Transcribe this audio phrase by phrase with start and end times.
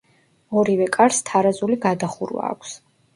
[0.61, 2.73] ორივე კარს თარაზული გადახურვა აქვს.